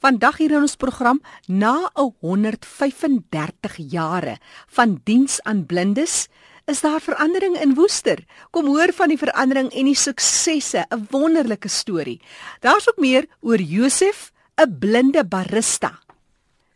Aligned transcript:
Vandag 0.00 0.38
hier 0.40 0.54
in 0.56 0.64
ons 0.64 0.78
program 0.80 1.18
na 1.44 1.90
'n 1.92 2.14
135 2.24 3.76
jare 3.76 4.38
van 4.66 5.00
diens 5.04 5.42
aan 5.42 5.66
blindes 5.66 6.28
is 6.64 6.80
daar 6.80 7.00
verandering 7.00 7.60
in 7.60 7.74
Woester. 7.74 8.24
Kom 8.50 8.66
hoor 8.66 8.92
van 8.92 9.08
die 9.08 9.18
verandering 9.18 9.68
en 9.72 9.84
die 9.84 9.94
suksesse, 9.94 10.86
'n 10.88 11.06
wonderlike 11.10 11.68
storie. 11.68 12.20
Daar's 12.60 12.88
ook 12.88 12.96
meer 12.96 13.26
oor 13.40 13.60
Josef, 13.60 14.32
'n 14.56 14.78
blinde 14.78 15.24
barista. 15.24 16.00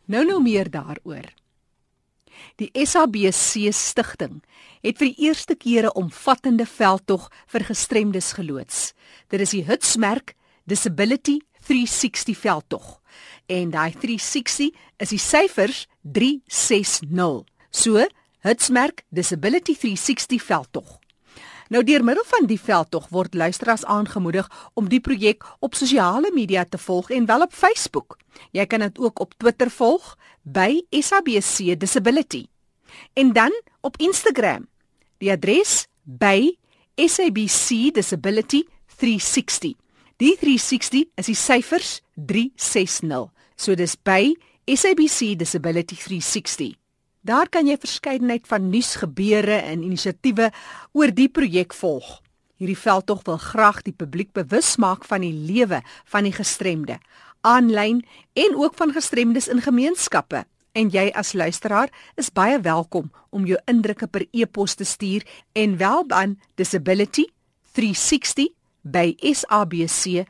Nou 0.05 0.25
nou 0.25 0.41
meer 0.41 0.69
daaroor. 0.69 1.25
Die 2.55 2.69
SABC 2.73 3.73
stigting 3.73 4.43
het 4.81 4.97
vir 4.97 5.07
die 5.07 5.25
eerste 5.25 5.55
keer 5.55 5.85
'n 5.85 5.95
omvattende 5.95 6.65
veldtog 6.65 7.31
vir 7.47 7.63
gestremdes 7.63 8.33
geloods. 8.33 8.93
Dit 9.27 9.39
is 9.39 9.49
die 9.49 9.63
Hitsmerk 9.63 10.35
Disability 10.63 11.39
360 11.65 12.37
veldtog 12.37 13.01
en 13.45 13.69
daai 13.69 13.91
360 13.91 14.71
is 14.97 15.09
die 15.09 15.21
syfers 15.21 15.85
360. 16.01 17.43
So, 17.69 18.05
hitsmerk 18.45 19.03
Disability 19.09 19.75
360 19.75 20.43
veldtog. 20.43 20.99
Nou 21.73 21.81
deur 21.83 22.03
middel 22.05 22.23
van 22.29 22.45
die 22.45 22.59
veldtog 22.61 23.07
word 23.09 23.33
luisteraars 23.33 23.85
aangemoedig 23.89 24.49
om 24.77 24.89
die 24.89 24.99
projek 25.01 25.43
op 25.65 25.73
sosiale 25.75 26.29
media 26.33 26.65
te 26.69 26.77
volg 26.77 27.09
en 27.09 27.25
wel 27.25 27.41
op 27.41 27.53
Facebook. 27.53 28.17
Jy 28.51 28.65
kan 28.69 28.85
dit 28.85 28.99
ook 28.99 29.19
op 29.19 29.33
Twitter 29.37 29.71
volg 29.71 30.13
by 30.43 30.83
SABC 30.89 31.79
Disability. 31.79 32.45
En 33.13 33.33
dan 33.33 33.51
op 33.81 33.97
Instagram. 33.97 34.67
Die 35.17 35.31
adres 35.31 35.87
by 36.03 36.53
SABC 36.95 37.93
Disability 37.93 38.63
360. 38.97 39.84
Die 40.15 40.37
360 40.39 41.09
is 41.19 41.27
die 41.27 41.35
syfers 41.35 41.97
360. 42.15 43.25
So 43.59 43.75
dis 43.75 43.97
by 43.99 44.31
SABC 44.63 45.35
Disability 45.35 45.97
360. 45.99 46.77
Daar 47.19 47.51
kan 47.51 47.67
jy 47.67 47.75
verskeidenheid 47.81 48.47
van 48.47 48.69
nuusgebeure 48.71 49.57
en 49.67 49.83
inisiatiewe 49.83 50.53
oor 50.95 51.11
die 51.11 51.27
projek 51.27 51.75
volg. 51.75 52.23
Hierdie 52.55 52.79
veldtog 52.79 53.27
wil 53.27 53.41
graag 53.43 53.83
die 53.83 53.91
publiek 53.91 54.31
bewus 54.31 54.79
maak 54.79 55.03
van 55.03 55.27
die 55.27 55.35
lewe 55.35 55.83
van 56.07 56.23
die 56.23 56.31
gestremde, 56.31 56.95
aanlyn 57.43 58.07
en 58.39 58.55
ook 58.55 58.79
van 58.79 58.95
gestremdes 58.95 59.51
in 59.51 59.59
gemeenskappe. 59.59 60.47
En 60.71 60.95
jy 60.95 61.11
as 61.11 61.35
luisteraar 61.35 61.91
is 62.15 62.31
baie 62.31 62.55
welkom 62.63 63.11
om 63.35 63.43
jou 63.43 63.59
indrukke 63.67 64.07
per 64.07 64.23
e-pos 64.31 64.79
te 64.79 64.87
stuur 64.87 65.27
en 65.51 65.75
wel 65.75 66.07
aan 66.07 66.39
disability360 66.55 68.55
by 68.85 69.17
sabc.co.za. 69.19 70.27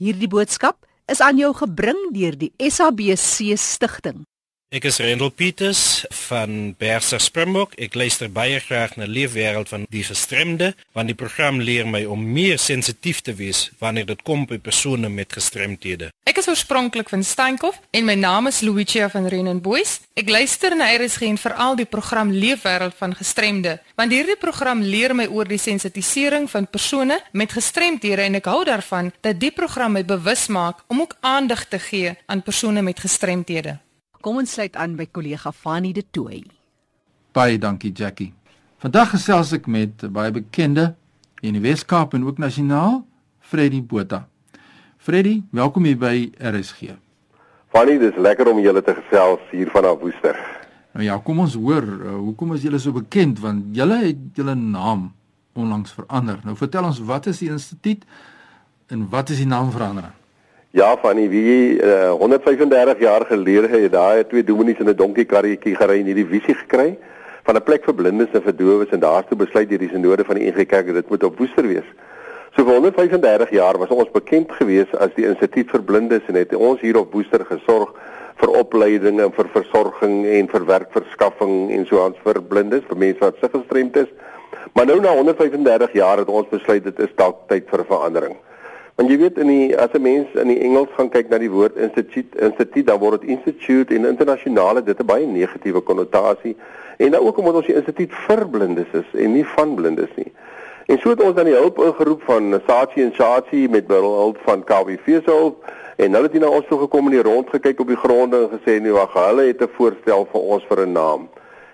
Hierdie 0.00 0.28
boodskap 0.32 0.86
is 1.10 1.20
aan 1.22 1.38
jou 1.38 1.54
gebring 1.54 2.10
deur 2.14 2.36
die 2.38 2.52
SABC 2.58 3.54
stigting. 3.58 4.24
Ek 4.70 4.84
is 4.86 5.00
Rendel 5.02 5.32
Pieters 5.34 6.04
van 6.28 6.76
Bersa 6.78 7.18
Springbok. 7.18 7.72
Ek 7.74 7.96
luister 7.98 8.28
baie 8.30 8.60
graag 8.62 8.92
na 8.94 9.08
Leefwêreld 9.10 9.66
van 9.66 9.82
die 9.90 10.04
gestremde, 10.06 10.68
want 10.94 11.10
die 11.10 11.16
program 11.18 11.58
leer 11.58 11.88
my 11.90 12.04
om 12.06 12.22
meer 12.22 12.54
sensitief 12.62 13.18
te 13.26 13.34
wees 13.34 13.64
wanneer 13.82 14.06
dit 14.12 14.22
kom 14.22 14.44
by 14.46 14.60
persone 14.62 15.10
met 15.10 15.34
gestremthede. 15.34 16.12
Ek 16.22 16.38
is 16.38 16.46
oorspronklik 16.46 17.10
van 17.10 17.26
Steenkop 17.26 17.82
en 17.90 18.06
my 18.06 18.14
naam 18.14 18.46
is 18.52 18.62
Luigia 18.62 19.10
van 19.10 19.26
Renenboys. 19.26 19.96
Ek 20.14 20.30
luister 20.30 20.78
na 20.78 20.92
RSG 20.94 21.26
en 21.32 21.42
veral 21.48 21.74
die 21.82 21.90
program 21.90 22.30
Leefwêreld 22.30 22.94
van 23.02 23.18
gestremde, 23.18 23.80
want 23.98 24.14
hierdie 24.14 24.38
program 24.38 24.86
leer 24.86 25.18
my 25.18 25.26
oor 25.34 25.50
die 25.50 25.58
sensitisering 25.58 26.46
van 26.46 26.70
persone 26.70 27.18
met 27.34 27.58
gestremthede 27.58 28.22
en 28.30 28.38
ek 28.38 28.46
hou 28.54 28.62
daarvan 28.70 29.10
dat 29.18 29.42
die 29.42 29.50
program 29.50 29.98
my 29.98 30.06
bewus 30.06 30.46
maak 30.46 30.86
om 30.86 31.02
ook 31.02 31.18
aandag 31.26 31.66
te 31.66 31.82
gee 31.90 32.14
aan 32.30 32.46
persone 32.46 32.86
met 32.86 33.02
gestremthede. 33.02 33.80
Kom 34.20 34.36
ons 34.36 34.52
sluit 34.52 34.74
aan 34.76 34.98
by 34.98 35.06
kollega 35.08 35.48
Fanie 35.48 35.94
De 35.96 36.02
Tooy. 36.04 36.42
Baie 37.32 37.56
dankie 37.56 37.88
Jackie. 37.96 38.34
Vandag 38.84 39.14
gesels 39.14 39.54
ek 39.56 39.64
met 39.64 40.04
baie 40.12 40.28
bekende 40.34 40.90
in 41.40 41.56
die 41.56 41.62
Weskaap 41.64 42.12
en 42.12 42.26
ook 42.26 42.36
nasionaal, 42.42 42.98
Freddy 43.40 43.80
Botha. 43.80 44.26
Freddy, 45.00 45.38
welkom 45.56 45.88
hier 45.88 45.96
by 45.96 46.28
RSG. 46.36 46.92
Fanie, 47.72 47.96
dis 48.02 48.20
lekker 48.20 48.52
om 48.52 48.60
julle 48.60 48.84
te 48.84 48.98
gesels 48.98 49.40
hier 49.54 49.72
van 49.72 49.88
Woester. 50.04 50.36
Nou 50.92 51.08
ja, 51.08 51.16
kom 51.24 51.40
ons 51.40 51.56
hoor, 51.56 51.88
uh, 51.88 52.20
hoekom 52.20 52.52
is 52.58 52.68
julle 52.68 52.82
so 52.82 52.92
bekend 52.92 53.40
want 53.40 53.72
julle 53.72 54.02
het 54.04 54.20
julle 54.36 54.58
naam 54.58 55.14
onlangs 55.56 55.96
verander. 55.96 56.44
Nou 56.44 56.58
vertel 56.60 56.92
ons 56.92 57.00
wat 57.08 57.32
is 57.32 57.40
die 57.40 57.48
instituut 57.56 58.04
en 58.92 59.08
wat 59.08 59.32
is 59.32 59.40
die 59.40 59.48
naamverandering? 59.48 60.19
Ja, 60.72 60.96
van 61.02 61.18
die 61.18 61.26
wie 61.28 61.82
uh, 61.82 62.12
135 62.14 63.00
jaar 63.02 63.24
gelede 63.26 63.68
het 63.68 63.90
daai 63.90 64.26
twee 64.30 64.44
dominees 64.44 64.78
in 64.78 64.88
'n 64.88 64.94
donkie 64.94 65.24
karretjie 65.24 65.74
gery 65.74 65.98
en 65.98 66.06
hierdie 66.06 66.26
visie 66.26 66.54
gekry 66.54 66.98
van 67.42 67.56
'n 67.56 67.62
plek 67.62 67.84
vir 67.84 67.94
blindes 67.94 68.30
en 68.32 68.42
vir 68.42 68.56
dowes 68.56 68.92
en 68.94 69.00
daartoe 69.00 69.36
besluit 69.36 69.68
hierdie 69.68 69.90
sinode 69.90 70.24
van 70.24 70.36
die 70.38 70.46
NG 70.46 70.66
Kerk 70.66 70.86
dat 70.86 70.94
dit 70.94 71.08
moet 71.10 71.24
op 71.24 71.38
Woester 71.38 71.66
wees. 71.66 71.88
So 72.54 72.64
vir 72.64 72.74
135 72.74 73.50
jaar 73.50 73.78
was 73.78 73.88
ons 73.88 74.10
bekend 74.10 74.52
gewees 74.52 74.94
as 74.94 75.10
die 75.16 75.26
Instituut 75.26 75.70
vir 75.70 75.82
Blindes 75.82 76.22
en 76.28 76.34
het 76.34 76.54
ons 76.54 76.80
hier 76.80 76.98
op 76.98 77.12
Woester 77.12 77.44
gesorg 77.44 77.90
vir 78.36 78.48
opleiding 78.48 79.20
en 79.20 79.32
vir 79.32 79.48
versorging 79.52 80.26
en 80.26 80.48
vir 80.48 80.66
werkverskaffing 80.66 81.70
en 81.70 81.86
so 81.86 82.04
aan 82.04 82.14
vir 82.22 82.42
blindes, 82.42 82.86
vir 82.86 82.96
mense 82.96 83.20
wat 83.20 83.42
siggestremd 83.42 83.96
is. 83.96 84.08
Maar 84.74 84.86
nou 84.86 85.00
na 85.00 85.16
135 85.18 85.92
jaar 85.92 86.18
het 86.18 86.28
ons 86.28 86.46
besluit 86.48 86.84
dit 86.84 86.98
is 86.98 87.16
dalk 87.16 87.48
tyd 87.48 87.66
vir 87.66 87.80
'n 87.80 87.90
verandering. 87.90 88.36
Want 88.94 89.10
jy 89.10 89.18
weet 89.18 89.38
in 89.38 89.46
die 89.46 89.78
as 89.78 89.92
'n 89.92 90.02
mens 90.02 90.28
in 90.34 90.48
die 90.48 90.60
Engels 90.60 90.88
gaan 90.96 91.08
kyk 91.08 91.28
na 91.28 91.38
die 91.38 91.50
woord 91.50 91.76
instituut, 91.76 92.34
instituut 92.36 92.86
dan 92.86 92.98
word 92.98 93.20
dit 93.20 93.30
institute 93.30 93.94
en 93.94 94.04
internasionale 94.04 94.82
dit 94.82 95.00
'n 95.00 95.06
baie 95.06 95.26
negatiewe 95.26 95.80
konnotasie. 95.80 96.56
En 96.98 97.10
nou 97.10 97.26
ook 97.26 97.38
omdat 97.38 97.54
ons 97.54 97.66
die 97.66 97.74
instituut 97.74 98.12
vir 98.12 98.48
blindes 98.48 98.92
is 98.92 99.20
en 99.20 99.32
nie 99.32 99.46
van 99.46 99.74
blindes 99.74 100.10
nie. 100.16 100.32
En 100.86 100.98
so 100.98 101.10
het 101.10 101.22
ons 101.22 101.34
dan 101.34 101.44
die 101.44 101.54
hulp 101.54 101.78
ingeroep 101.78 102.22
van 102.22 102.60
Saatchi 102.66 103.02
en 103.02 103.12
Saatchi 103.14 103.68
met 103.68 103.86
hulp 103.86 104.38
van 104.42 104.64
KWV 104.64 105.22
se 105.24 105.30
hulp 105.30 105.64
en 105.96 106.12
hulle 106.12 106.26
het 106.26 106.32
hier 106.32 106.40
na 106.40 106.48
ons 106.48 106.66
toe 106.66 106.78
gekom 106.78 107.06
en 107.06 107.12
hier 107.12 107.28
rond 107.28 107.48
gekyk 107.50 107.80
op 107.80 107.86
die 107.86 107.96
gronde 107.96 108.36
en 108.36 108.58
gesê 108.58 108.80
nee 108.80 108.92
wag, 108.92 109.12
hulle 109.12 109.46
het 109.46 109.62
'n 109.62 109.70
voorstel 109.76 110.26
vir 110.32 110.40
ons 110.40 110.64
vir 110.68 110.86
'n 110.86 110.92
naam. 110.92 111.28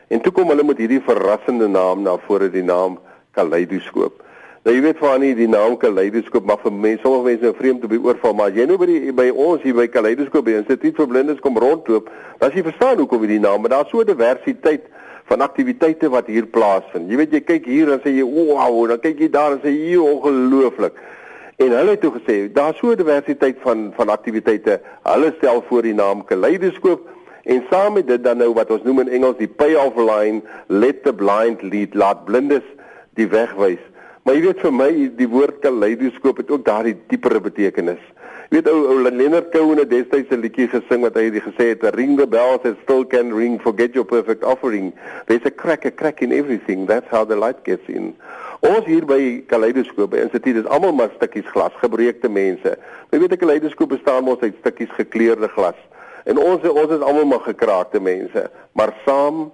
En 0.08 0.20
toe 0.20 0.32
kom 0.32 0.48
hulle 0.48 0.62
met 0.64 0.78
hierdie 0.78 1.00
verrassende 1.00 1.68
naam 1.68 2.02
na 2.02 2.16
vore 2.26 2.50
die 2.50 2.62
naam 2.62 2.98
Kaleidoskoop. 3.30 4.22
Nou 4.66 4.72
jy 4.74 4.80
weet 4.82 4.98
van 4.98 5.20
nie 5.22 5.28
die 5.38 5.46
naam 5.46 5.76
Kaleidoskoop 5.78 6.46
mag 6.50 6.58
vir 6.58 6.72
mense 6.74 7.04
sommige 7.04 7.28
mense 7.28 7.44
nou 7.46 7.54
vreemd 7.54 7.84
te 7.84 7.90
beoordeel 7.92 8.32
maar 8.34 8.50
jy 8.50 8.64
nou 8.66 8.74
by 8.80 8.88
die 8.90 9.12
by 9.14 9.26
ons 9.30 9.62
hier 9.62 9.76
by 9.78 9.84
Kaleidoskoop 9.94 10.42
by 10.48 10.56
Instituut 10.58 10.98
vir 10.98 11.06
Blindes 11.12 11.38
kom 11.44 11.60
rondloop 11.62 12.08
dan 12.40 12.50
jy 12.50 12.64
verstaan 12.66 12.98
hoekom 12.98 13.22
jy 13.22 13.36
die 13.36 13.44
naam 13.44 13.62
maar 13.62 13.76
daar's 13.76 13.94
so 13.94 14.02
diversiteit 14.08 14.90
van 15.30 15.46
aktiwiteite 15.46 16.10
wat 16.10 16.26
hier 16.26 16.50
plaasvind. 16.50 17.06
Jy 17.06 17.22
weet 17.22 17.38
jy 17.38 17.42
kyk 17.46 17.70
hier 17.70 17.94
en 17.94 18.02
sê 18.02 18.16
jy 18.16 18.26
wow 18.26 18.82
dan 18.90 19.04
kyk 19.06 19.22
jy 19.22 19.30
daar 19.38 19.54
en 19.54 19.62
sê 19.62 19.70
jy 19.70 20.02
ongelooflik. 20.02 20.98
En 21.62 21.78
hulle 21.78 21.94
het 21.94 22.02
toe 22.02 22.16
gesê 22.18 22.42
daar's 22.58 22.82
so 22.82 22.98
diversiteit 22.98 23.62
van 23.62 23.92
van 23.94 24.14
aktiwiteite. 24.18 24.80
Hulle 25.06 25.34
stel 25.38 25.62
voor 25.70 25.86
die 25.86 25.94
naam 25.94 26.26
Kaleidoskoop 26.26 27.06
en 27.46 27.66
saam 27.70 28.00
met 28.00 28.10
dit 28.10 28.22
dan 28.26 28.42
nou 28.42 28.50
wat 28.58 28.74
ons 28.74 28.82
noem 28.82 29.06
in 29.06 29.18
Engels 29.20 29.38
die 29.38 29.54
pay 29.62 29.78
off 29.78 29.94
line 29.94 30.42
let 30.66 31.04
the 31.06 31.14
blind 31.14 31.62
lead 31.62 31.94
laat 31.94 32.26
blindes 32.26 32.66
die 33.14 33.30
weg 33.30 33.54
wys. 33.62 33.92
Maar 34.26 34.34
jy 34.34 34.42
weet 34.42 34.58
vir 34.64 34.72
my 34.74 34.86
die 35.14 35.28
woord 35.30 35.60
kaleidoskoop 35.62 36.40
het 36.42 36.48
ook 36.50 36.64
daardie 36.66 36.96
diepere 37.12 37.38
betekenis. 37.38 38.00
Jy 38.50 38.56
weet 38.56 38.70
ou 38.72 38.80
ou 38.90 38.96
Leonard 39.04 39.52
Cohen 39.52 39.78
het 39.78 39.92
destyds 39.92 40.34
'n 40.34 40.42
liedjie 40.42 40.66
gesing 40.66 41.06
wat 41.06 41.14
hy 41.14 41.30
het 41.30 41.44
gesê 41.44 41.68
het 41.70 41.94
ring 41.94 42.18
the 42.18 42.26
bells 42.26 42.66
and 42.66 42.74
still 42.82 43.04
can 43.06 43.30
ring 43.30 43.60
forget 43.62 43.94
your 43.94 44.04
perfect 44.04 44.42
offering. 44.42 44.92
There's 45.26 45.46
a 45.46 45.50
crack 45.50 45.84
a 45.84 45.92
crack 45.92 46.22
in 46.22 46.32
everything. 46.32 46.86
That's 46.86 47.06
how 47.08 47.24
the 47.24 47.36
light 47.36 47.62
gets 47.62 47.86
in. 47.86 48.16
Ons 48.66 48.84
hier 48.86 49.06
by 49.06 49.44
kaleidoskoop 49.46 50.10
by 50.10 50.18
instituut 50.26 50.56
is 50.56 50.66
almal 50.66 50.92
maar 50.92 51.14
stukkies 51.14 51.46
glas, 51.46 51.72
gebreekte 51.78 52.28
mense. 52.28 52.76
Jy 53.12 53.18
weet 53.18 53.32
'n 53.32 53.38
kaleidoskoop 53.38 53.88
bestaan 53.88 54.24
mos 54.24 54.42
uit 54.42 54.58
stukkies 54.58 54.90
gekleurde 54.98 55.48
glas. 55.48 55.78
En 56.24 56.36
ons 56.36 56.68
ons 56.68 56.90
is 56.90 57.00
almal 57.00 57.26
maar 57.26 57.46
gekraakte 57.46 58.00
mense, 58.00 58.50
maar 58.72 58.92
saam 59.06 59.52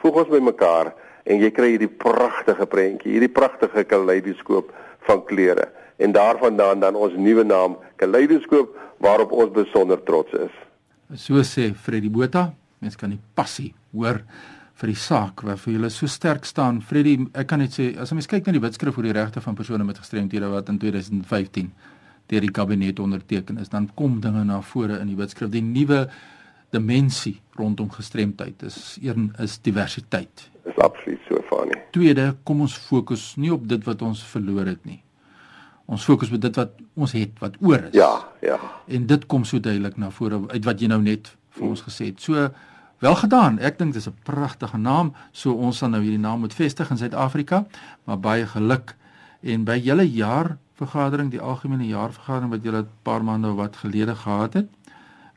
voeg 0.00 0.16
ons 0.16 0.28
by 0.28 0.40
mekaar 0.40 0.94
en 1.24 1.40
jy 1.40 1.50
kry 1.54 1.74
hierdie 1.74 1.88
pragtige 1.88 2.66
prentjie, 2.68 3.14
hierdie 3.16 3.32
pragtige 3.32 3.84
kaleidoskoop 3.88 4.72
van 5.08 5.24
kleure 5.28 5.70
en 5.96 6.12
daarvandaan 6.12 6.80
dan 6.80 6.94
ons 6.94 7.14
nuwe 7.16 7.44
naam 7.44 7.76
Kaleidoskoop 7.96 8.74
waarop 8.98 9.32
ons 9.32 9.52
besonder 9.54 10.02
trots 10.02 10.32
is. 10.32 10.54
So 11.20 11.42
sê 11.46 11.70
Freddie 11.74 12.10
Botha, 12.10 12.48
mens 12.82 12.96
kan 12.98 13.12
die 13.12 13.20
passie 13.34 13.72
hoor 13.92 14.22
vir 14.74 14.90
die 14.90 14.98
saak 14.98 15.44
wat 15.46 15.60
vir 15.62 15.76
julle 15.76 15.90
so 15.94 16.10
sterk 16.10 16.48
staan. 16.48 16.80
Freddie, 16.82 17.28
ek 17.34 17.46
kan 17.50 17.62
net 17.62 17.76
sê 17.76 17.92
as 18.00 18.10
jy 18.10 18.26
kyk 18.26 18.48
na 18.48 18.56
die 18.56 18.64
wetskrif 18.64 18.98
oor 18.98 19.06
die 19.06 19.14
regte 19.14 19.42
van 19.44 19.54
persone 19.58 19.86
met 19.86 20.00
gestremthede 20.02 20.50
wat 20.50 20.72
in 20.72 20.80
2015 20.82 21.70
deur 22.32 22.40
die 22.40 22.54
kabinet 22.56 23.00
onderteken 23.04 23.58
is, 23.60 23.68
dan 23.68 23.90
kom 23.94 24.16
dinge 24.24 24.46
na 24.48 24.62
vore 24.64 24.96
in 24.96 25.10
die 25.12 25.18
wetskrif. 25.18 25.50
Die 25.52 25.62
nuwe 25.62 26.06
dimensie 26.70 27.40
rondom 27.54 27.90
gestremdheid 27.90 28.62
is 28.62 28.98
een 29.02 29.32
is 29.38 29.60
diversiteit 29.60 30.50
is 30.64 30.78
absoluut 30.82 31.20
so 31.28 31.40
van 31.48 31.68
nie. 31.68 31.80
Tweede, 31.90 32.34
kom 32.42 32.60
ons 32.64 32.76
fokus 32.88 33.34
nie 33.40 33.52
op 33.52 33.66
dit 33.68 33.84
wat 33.86 34.02
ons 34.02 34.22
verloor 34.32 34.68
het 34.72 34.84
nie. 34.88 35.00
Ons 35.84 36.04
fokus 36.08 36.32
op 36.32 36.40
dit 36.40 36.60
wat 36.60 36.78
ons 36.96 37.12
het, 37.12 37.32
wat 37.42 37.58
oor 37.60 37.88
is. 37.90 37.96
Ja, 37.96 38.12
ja. 38.44 38.58
En 38.88 39.06
dit 39.06 39.26
kom 39.28 39.44
so 39.44 39.60
duidelik 39.60 39.98
na 40.00 40.10
vore 40.14 40.40
uit 40.48 40.64
wat 40.64 40.80
jy 40.80 40.88
nou 40.88 41.02
net 41.04 41.34
vir 41.58 41.68
ons 41.68 41.84
gesê 41.84 42.08
het. 42.12 42.22
So 42.24 42.48
wel 43.04 43.16
gedaan. 43.20 43.60
Ek 43.60 43.78
dink 43.78 43.92
dis 43.92 44.08
'n 44.08 44.16
pragtige 44.24 44.78
naam. 44.78 45.12
So 45.32 45.52
ons 45.52 45.78
sal 45.78 45.90
nou 45.90 46.02
hierdie 46.02 46.20
naam 46.20 46.40
moet 46.40 46.54
vestig 46.54 46.90
in 46.90 46.96
Suid-Afrika. 46.96 47.66
Maar 48.04 48.20
baie 48.20 48.46
geluk 48.46 48.96
en 49.42 49.64
by 49.64 49.76
julle 49.76 50.08
jaar 50.10 50.56
vergadering, 50.74 51.30
die 51.30 51.40
algemene 51.40 51.86
jaarvergadering 51.86 52.50
wat 52.50 52.62
julle 52.62 52.82
'n 52.82 52.88
paar 53.02 53.24
maande 53.24 53.54
wat 53.54 53.76
gelede 53.76 54.14
gehad 54.14 54.54
het, 54.54 54.68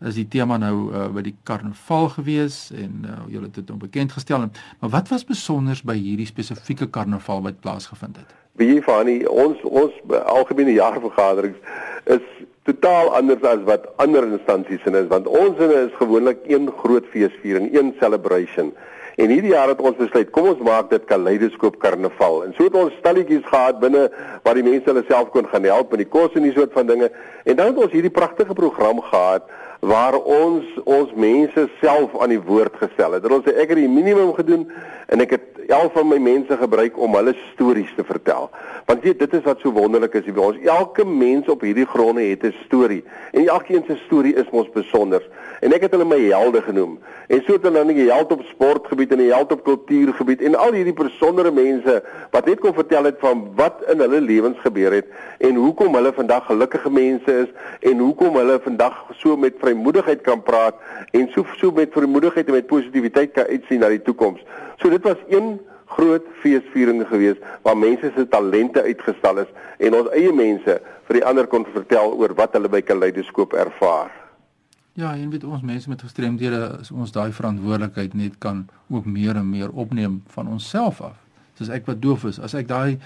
is 0.06 0.18
die 0.18 0.28
tema 0.30 0.58
nou 0.62 0.74
uh, 0.92 1.08
by 1.14 1.24
die 1.26 1.36
karnaval 1.48 2.12
gewees 2.18 2.68
en 2.76 3.06
uh, 3.06 3.20
julle 3.34 3.50
het 3.50 3.56
dit 3.58 3.70
nou 3.72 3.80
bekend 3.82 4.14
gestel. 4.14 4.46
Maar 4.80 4.92
wat 4.94 5.10
was 5.10 5.26
besonders 5.26 5.82
by 5.82 5.96
hierdie 5.98 6.30
spesifieke 6.30 6.90
karnaval 6.90 7.42
wat 7.46 7.62
plaasgevind 7.64 8.20
het? 8.22 8.36
Wie 8.58 8.70
jy 8.74 8.82
van 8.86 9.10
die 9.10 9.24
ons 9.30 9.62
ons 9.66 9.96
algemene 10.26 10.76
jaarvergaderings 10.78 11.58
is 12.14 12.26
totaal 12.68 13.14
anders 13.16 13.44
as 13.48 13.64
wat 13.66 13.88
ander 14.04 14.26
instansies 14.28 14.86
in 14.90 14.98
is 15.00 15.10
want 15.10 15.28
ons 15.28 15.60
is 15.66 15.94
gewoonlik 15.98 16.46
een 16.52 16.70
groot 16.82 17.06
feesviering, 17.14 17.72
een 17.74 17.94
celebration. 18.00 18.74
En 19.18 19.32
hierdie 19.34 19.50
jaar 19.56 19.72
het 19.72 19.80
ons 19.82 19.98
besluit, 19.98 20.30
kom 20.30 20.52
ons 20.52 20.60
maak 20.62 20.92
dit 20.92 21.06
kaleidoskoop 21.10 21.80
karnaval. 21.82 22.44
En 22.46 22.52
so 22.54 22.68
het 22.68 22.76
ons 22.78 22.94
stalletjies 23.00 23.48
gehad 23.50 23.80
binne 23.82 24.04
waar 24.44 24.60
die 24.60 24.66
mense 24.68 24.86
hulle 24.92 25.02
self 25.08 25.32
kon 25.34 25.48
gaan 25.50 25.66
help 25.66 25.90
met 25.90 26.04
die 26.04 26.12
kos 26.18 26.36
en 26.38 26.46
die 26.46 26.54
soort 26.54 26.76
van 26.78 26.86
dinge. 26.86 27.10
En 27.50 27.58
dan 27.58 27.72
het 27.72 27.80
ons 27.82 27.96
hierdie 27.96 28.14
pragtige 28.14 28.54
program 28.54 29.02
gehad 29.02 29.50
waar 29.79 30.15
ons 30.18 30.65
ons 30.83 31.13
mense 31.13 31.68
self 31.81 32.15
aan 32.21 32.29
die 32.29 32.41
woord 32.41 32.75
gestel 32.81 33.13
het. 33.13 33.31
Ons 33.31 33.45
het 33.45 33.56
ek 33.56 33.74
het 33.74 33.81
die 33.81 33.91
minimum 33.91 34.33
gedoen 34.33 34.68
en 35.07 35.21
ek 35.21 35.38
het 35.38 35.57
11 35.68 35.91
van 35.94 36.07
my 36.07 36.18
mense 36.18 36.57
gebruik 36.57 36.97
om 36.97 37.15
hulle 37.15 37.33
stories 37.53 37.91
te 37.95 38.03
vertel. 38.07 38.50
Want 38.88 39.03
weet, 39.03 39.19
dit 39.19 39.33
is 39.33 39.44
wat 39.44 39.59
so 39.59 39.71
wonderlik 39.75 40.13
is 40.15 40.27
by 40.31 40.39
ons. 40.39 40.62
Elke 40.63 41.03
mens 41.06 41.50
op 41.51 41.65
hierdie 41.68 41.85
gronde 41.85 42.24
het 42.24 42.44
'n 42.44 42.56
storie 42.65 43.03
en 43.31 43.47
elkeen 43.47 43.83
se 43.88 43.97
storie 44.06 44.35
is 44.35 44.50
mos 44.51 44.69
besonder. 44.74 45.21
En 45.59 45.74
ek 45.74 45.81
het 45.81 45.91
hulle 45.91 46.06
my 46.06 46.19
helde 46.19 46.62
genoem. 46.62 47.00
En 47.27 47.41
so 47.45 47.53
het 47.53 47.63
hulle 47.63 47.83
dan 47.83 47.95
'n 47.95 48.07
held 48.07 48.31
op 48.31 48.41
sportgebied 48.41 49.12
en 49.12 49.19
'n 49.19 49.29
held 49.29 49.51
op 49.51 49.63
kultuurgebied 49.63 50.41
en 50.41 50.56
al 50.56 50.71
hierdie 50.71 50.94
besondere 50.94 51.51
mense 51.51 52.03
wat 52.31 52.45
net 52.45 52.59
kon 52.59 52.74
vertel 52.74 53.03
het 53.03 53.15
van 53.19 53.51
wat 53.56 53.83
in 53.91 54.00
hulle 54.00 54.21
lewens 54.21 54.59
gebeur 54.59 54.91
het 54.91 55.06
en 55.38 55.56
hoekom 55.56 55.95
hulle 55.95 56.13
vandag 56.13 56.45
gelukkige 56.45 56.89
mense 56.89 57.31
is 57.39 57.50
en 57.79 57.97
hoekom 57.97 58.35
hulle 58.35 58.59
vandag 58.63 59.06
so 59.12 59.38
met 59.38 59.53
vrymoedigheid 59.68 60.24
kan 60.25 60.44
praat 60.44 60.80
en 61.12 61.28
so 61.36 61.46
so 61.60 61.72
met 61.72 61.94
vrymoedigheid 61.94 62.48
en 62.48 62.60
met 62.60 62.68
positiwiteit 62.68 63.34
kan 63.36 63.50
uitsien 63.52 63.84
na 63.84 63.92
die 63.94 64.02
toekoms. 64.02 64.44
So 64.81 64.90
dit 64.90 65.04
was 65.04 65.19
een 65.30 65.58
groot 65.88 66.24
feesviering 66.42 67.06
geweest 67.08 67.44
waar 67.62 67.78
mense 67.78 68.12
se 68.16 68.28
talente 68.28 68.84
uitgestal 68.84 69.44
is 69.44 69.52
en 69.78 69.96
ons 69.96 70.10
eie 70.16 70.34
mense 70.34 70.80
vir 71.08 71.19
die 71.19 71.25
ander 71.25 71.48
kon 71.48 71.66
vertel 71.74 72.16
oor 72.16 72.36
wat 72.36 72.56
hulle 72.58 72.72
by 72.72 72.81
Kaleidoskoop 72.84 73.56
ervaar. 73.56 74.12
Ja, 74.98 75.14
en 75.14 75.30
weet 75.30 75.46
ons 75.46 75.62
mense 75.62 75.90
met 75.90 76.02
gestremdhede 76.02 76.80
is 76.81 76.92
ons 76.92 77.13
daai 77.13 77.31
verantwoordelikheid 77.31 78.16
net 78.18 78.38
kan 78.42 78.66
ook 78.90 79.06
meer 79.06 79.38
en 79.38 79.50
meer 79.50 79.70
opneem 79.70 80.24
van 80.34 80.48
onsself 80.50 81.02
af. 81.06 81.18
Soos 81.58 81.70
ek 81.74 81.86
wat 81.86 82.02
doof 82.02 82.25
is, 82.30 82.40
as 82.42 82.56
ek 82.58 82.68
daai 82.70 82.98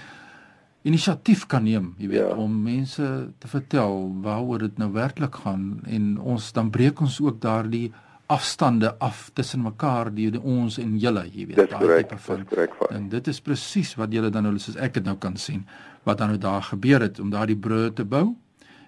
inisiatief 0.82 1.46
kan 1.46 1.62
neem, 1.64 1.92
jy 1.98 2.08
weet, 2.10 2.24
ja. 2.24 2.36
om 2.36 2.54
mense 2.62 3.08
te 3.38 3.50
vertel 3.50 4.08
waaroor 4.24 4.66
dit 4.66 4.80
nou 4.82 4.90
werklik 4.94 5.42
gaan 5.44 5.82
en 5.86 6.16
ons 6.18 6.52
dan 6.56 6.70
breek 6.74 7.00
ons 7.00 7.20
ook 7.22 7.40
daardie 7.42 7.92
afstande 8.32 8.94
af 8.98 9.30
tussen 9.36 9.62
mekaar 9.62 10.10
die, 10.14 10.30
die 10.32 10.40
ons 10.40 10.78
en 10.80 10.94
julle, 10.98 11.24
jy 11.34 11.46
weet, 11.50 11.70
daai 11.70 12.02
tipe 12.02 12.18
van. 12.26 12.44
En 12.90 13.08
dit 13.12 13.28
is 13.28 13.40
presies 13.44 13.94
wat 14.00 14.14
julle 14.14 14.30
dan 14.32 14.46
nou 14.48 14.54
soos 14.58 14.78
ek 14.80 14.96
dit 14.98 15.06
nou 15.06 15.18
kan 15.20 15.36
sien 15.36 15.66
wat 16.08 16.18
dan 16.18 16.32
nou 16.32 16.38
daar 16.40 16.64
gebeur 16.66 17.04
het 17.04 17.20
om 17.22 17.30
daardie 17.30 17.58
brûe 17.58 17.92
te 17.94 18.04
bou. 18.04 18.32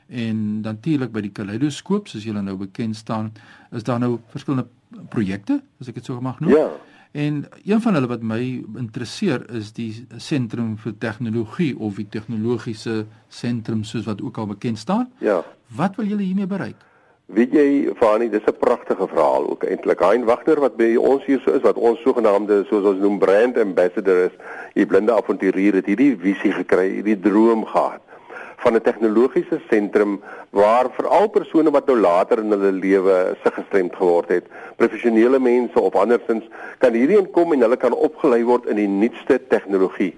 En 0.08 0.38
natuurlik 0.64 1.12
by 1.14 1.22
die 1.24 1.32
kaleidoskoop 1.34 2.08
soos 2.10 2.24
julle 2.26 2.42
nou 2.42 2.56
bekend 2.60 2.96
staan, 2.96 3.30
is 3.70 3.86
daar 3.86 4.00
nou 4.02 4.18
verskillende 4.32 4.66
projekte, 5.10 5.60
as 5.80 5.90
ek 5.90 6.00
dit 6.00 6.10
sou 6.10 6.18
mag 6.22 6.40
noem. 6.42 6.54
Ja. 6.56 6.66
En 7.14 7.44
een 7.64 7.80
van 7.80 7.94
hulle 7.94 8.06
wat 8.10 8.22
my 8.26 8.40
interesseer 8.74 9.44
is 9.54 9.68
die 9.72 10.06
sentrum 10.18 10.72
vir 10.82 10.96
tegnologie 10.98 11.76
of 11.78 12.00
die 12.00 12.08
tegnologiese 12.10 13.04
sentrum 13.28 13.84
soos 13.86 14.08
wat 14.08 14.22
ook 14.22 14.40
al 14.42 14.48
bekend 14.50 14.78
staan. 14.78 15.06
Ja. 15.22 15.44
Wat 15.76 15.94
wil 15.94 16.10
julle 16.10 16.26
hiermee 16.26 16.50
bereik? 16.50 16.80
Weet 17.26 17.54
jy, 17.54 17.92
Fani, 18.00 18.28
dis 18.30 18.42
'n 18.50 18.58
pragtige 18.58 19.06
verhaal 19.06 19.46
ook 19.50 19.62
eintlik. 19.62 20.00
Hein 20.00 20.24
Wagner 20.24 20.60
wat 20.60 20.76
by 20.76 20.96
ons 20.96 21.24
hier 21.24 21.40
so 21.44 21.52
is 21.52 21.62
wat 21.62 21.76
ons 21.76 22.02
sogenaamde 22.02 22.64
soos 22.68 22.84
ons 22.84 22.98
noem 22.98 23.18
brand 23.18 23.58
ambassador 23.58 24.24
is, 24.24 24.34
die 24.74 24.86
blinde 24.86 25.12
avonturier 25.12 25.74
het 25.74 25.86
hierdie 25.86 26.16
visie 26.18 26.52
gekry, 26.52 26.90
hierdie 26.98 27.20
droom 27.20 27.64
gehad 27.64 28.02
van 28.56 28.74
'n 28.74 28.80
tegnologiese 28.80 29.60
sentrum 29.70 30.20
waar 30.50 30.86
veral 30.90 31.28
persone 31.28 31.70
wat 31.70 31.86
nou 31.86 31.98
later 31.98 32.38
in 32.38 32.50
hulle 32.50 32.72
lewe 32.72 33.36
se 33.42 33.50
gestremd 33.50 33.96
geword 33.96 34.28
het, 34.28 34.44
professionele 34.76 35.38
mense 35.38 35.80
of 35.80 35.94
andersins 35.94 36.44
kan 36.78 36.92
hierheen 36.92 37.30
kom 37.30 37.52
en 37.52 37.60
hulle 37.60 37.76
kan 37.76 37.92
opgelei 37.92 38.44
word 38.44 38.66
in 38.66 38.76
die 38.76 38.88
nuutste 38.88 39.40
tegnologie. 39.48 40.14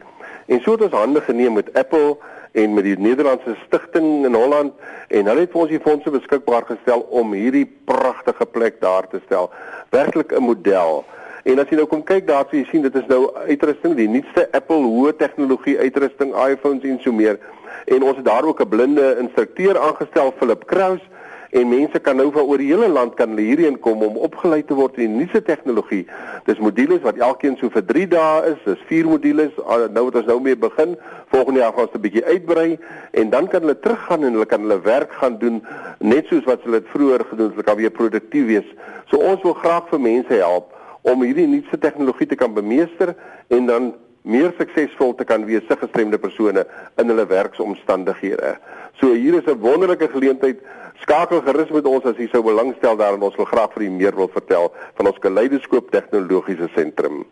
En 0.47 0.61
so 0.61 0.73
het 0.73 0.83
ons 0.83 0.93
hande 0.93 1.21
geneem 1.21 1.53
met 1.53 1.73
Apple 1.75 2.17
en 2.53 2.75
met 2.75 2.85
die 2.85 2.99
Nederlandse 2.99 3.57
stigting 3.67 4.25
in 4.25 4.35
Holland 4.35 4.73
en 5.09 5.27
hulle 5.27 5.41
het 5.45 5.53
vir 5.53 5.61
ons 5.61 5.73
die 5.73 5.83
fondse 5.83 6.11
beskikbaar 6.11 6.65
gestel 6.69 7.03
om 7.11 7.35
hierdie 7.37 7.67
pragtige 7.85 8.47
plek 8.47 8.81
daar 8.81 9.09
te 9.11 9.21
stel. 9.27 9.51
Werklik 9.91 10.33
'n 10.33 10.43
model. 10.43 11.05
En 11.47 11.61
as 11.63 11.69
jy 11.71 11.77
nou 11.79 11.87
kom 11.87 12.01
kyk 12.03 12.25
daar, 12.27 12.49
so 12.51 12.59
jy 12.59 12.65
sien 12.73 12.83
dit 12.83 12.97
is 12.99 13.05
nou 13.07 13.29
uitrusting, 13.47 13.93
die 13.95 14.09
nuutste 14.11 14.49
Apple 14.57 14.83
hoë 14.83 15.13
tegnologie 15.21 15.77
uitrusting, 15.79 16.33
iPhones 16.43 16.87
en 16.91 16.99
so 17.05 17.15
meer. 17.15 17.39
En 17.87 18.03
ons 18.03 18.19
het 18.19 18.27
daar 18.27 18.43
ook 18.45 18.63
'n 18.65 18.69
blinde 18.69 19.17
instrukteur 19.23 19.79
aangestel, 19.79 20.35
Philip 20.41 20.67
Kraus 20.67 21.05
en 21.51 21.69
mense 21.69 21.99
kan 21.99 22.17
nou 22.17 22.33
van 22.33 22.43
oor 22.43 22.59
die 22.59 22.73
hele 22.73 22.89
land 22.89 23.15
kan 23.15 23.39
hierheen 23.39 23.79
kom 23.79 24.03
om 24.03 24.17
opgelei 24.17 24.65
te 24.65 24.75
word 24.75 24.99
in 24.99 25.11
die 25.11 25.19
nuutste 25.19 25.43
tegnologie. 25.43 26.07
Dis 26.45 26.59
modules 26.59 27.01
wat 27.03 27.17
elkeen 27.17 27.57
so 27.57 27.71
vir 27.71 27.87
3 27.87 28.07
dae 28.09 28.51
is, 28.51 28.61
dis 28.65 28.83
4 28.89 29.07
modules. 29.07 29.53
Nou 29.95 30.05
wat 30.05 30.15
ons 30.15 30.27
nou 30.27 30.41
mee 30.41 30.57
begin, 30.57 30.97
volgende 31.31 31.61
jaar 31.61 31.73
gaan 31.73 31.87
ons 31.87 31.95
'n 31.95 32.01
bietjie 32.01 32.25
uitbrei 32.25 32.79
en 33.13 33.31
dan 33.31 33.49
kan 33.49 33.61
hulle 33.61 33.79
teruggaan 33.79 34.25
en 34.25 34.33
hulle 34.33 34.47
kan 34.47 34.61
hulle 34.61 34.81
werk 34.81 35.13
gaan 35.13 35.39
doen 35.39 35.63
net 35.99 36.27
soos 36.27 36.45
wat 36.45 36.63
hulle 36.63 36.81
dit 36.81 36.89
vroeër 36.89 37.25
gedoen 37.25 37.47
het, 37.47 37.55
hulle 37.55 37.63
kan 37.63 37.77
weer 37.77 37.91
produktief 37.91 38.47
wees. 38.47 38.69
So 39.07 39.17
ons 39.17 39.43
wil 39.43 39.55
graag 39.55 39.89
vir 39.89 40.01
mense 40.01 40.35
help 40.35 40.76
om 41.07 41.23
hierdie 41.23 41.47
nuutste 41.47 41.79
tegnologie 41.79 42.27
te 42.27 42.39
kan 42.39 42.55
bemeester 42.55 43.15
en 43.55 43.67
dan 43.71 43.93
meer 44.27 44.51
suksesvol 44.59 45.15
te 45.15 45.25
kan 45.25 45.45
wees 45.47 45.63
se 45.69 45.77
gestremde 45.79 46.19
persone 46.19 46.67
in 46.99 47.13
hulle 47.13 47.27
werksomstandighede. 47.31 48.57
So 49.01 49.13
hier 49.15 49.35
is 49.39 49.47
'n 49.47 49.61
wonderlike 49.61 50.09
geleentheid 50.09 50.61
Skakel 51.03 51.43
gerus 51.45 51.71
met 51.71 51.85
ons 51.85 52.05
as 52.05 52.17
jy 52.17 52.27
sou 52.33 52.43
belangstel 52.43 52.97
daarin. 52.97 53.23
Ons 53.23 53.37
wil 53.37 53.45
graag 53.45 53.73
vir 53.75 53.83
u 53.83 53.91
meer 53.91 54.17
wil 54.17 54.29
vertel 54.33 54.73
van 54.97 55.07
ons 55.07 55.19
Kaleidoskoop 55.19 55.91
Tegnologiese 55.91 56.69
Sentrum. 56.75 57.25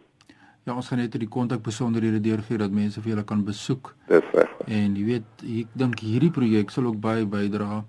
Ja, 0.64 0.74
ons 0.74 0.88
gaan 0.88 0.98
net 0.98 1.12
die 1.12 1.28
kontak 1.28 1.62
besonderhede 1.62 2.20
deurgee 2.20 2.58
dat 2.58 2.70
mense 2.70 3.00
vir 3.00 3.14
julle 3.14 3.24
kan 3.24 3.44
besoek. 3.44 3.94
Dis 4.08 4.28
reg. 4.32 4.52
En 4.66 4.94
jy 4.96 5.04
weet, 5.04 5.24
ek 5.44 5.66
dink 5.72 5.98
hierdie 6.00 6.30
projek 6.30 6.70
sal 6.70 6.86
ook 6.86 7.00
baie 7.00 7.26
bydra 7.26 7.84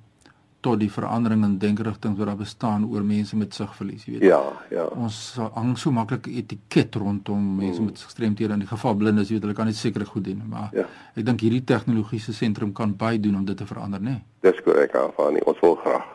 tot 0.65 0.79
die 0.81 0.89
verandering 0.91 1.43
in 1.45 1.57
denkerigtings 1.61 2.17
wat 2.17 2.29
daar 2.31 2.39
bestaan 2.39 2.85
oor 2.89 3.03
mense 3.05 3.37
met 3.37 3.53
sigverlies, 3.53 4.05
jy 4.07 4.15
weet. 4.15 4.25
Ja, 4.31 4.41
ja. 4.73 4.85
Ons 4.97 5.19
hang 5.37 5.75
so 5.77 5.93
maklik 5.93 6.29
etiket 6.31 6.97
rondom 7.01 7.43
mense 7.59 7.81
mm. 7.81 7.91
met 7.91 8.05
gestremthede 8.07 8.57
in 8.57 8.63
die 8.65 8.69
geval 8.71 8.97
blindes, 9.01 9.29
jy 9.29 9.37
weet, 9.37 9.45
hulle 9.47 9.57
kan 9.57 9.69
net 9.69 9.77
seker 9.79 10.05
goed 10.09 10.25
doen, 10.25 10.41
maar 10.49 10.73
ja. 10.75 10.87
ek 11.13 11.27
dink 11.27 11.45
hierdie 11.45 11.63
tegnologiese 11.73 12.33
sentrum 12.33 12.73
kan 12.73 12.95
baie 12.97 13.21
doen 13.21 13.37
om 13.41 13.45
dit 13.45 13.57
te 13.57 13.67
verander, 13.69 14.01
né? 14.01 14.17
Nee? 14.17 14.51
Dis 14.51 14.63
korrek, 14.65 14.97
Afani. 14.97 15.43
Ons 15.45 15.61
wil 15.61 15.77
graag. 15.83 16.09